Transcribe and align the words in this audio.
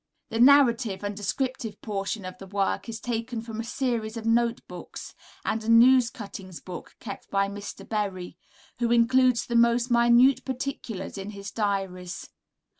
The 0.29 0.39
narrative 0.39 1.03
and 1.03 1.15
descriptive 1.15 1.79
portion 1.79 2.25
of 2.25 2.39
the 2.39 2.47
work 2.47 2.89
is 2.89 2.99
taken 2.99 3.39
from 3.41 3.59
a 3.59 3.63
series 3.63 4.17
of 4.17 4.25
note 4.25 4.67
books 4.67 5.13
and 5.45 5.63
a 5.63 5.69
news 5.69 6.09
cuttings 6.09 6.59
book 6.59 6.95
kept 6.99 7.29
by 7.29 7.47
Mr. 7.47 7.87
Berry; 7.87 8.35
who 8.79 8.89
includes 8.91 9.45
the 9.45 9.55
most 9.55 9.91
minute 9.91 10.43
particulars 10.43 11.19
in 11.19 11.29
his 11.37 11.51
diaries. 11.51 12.31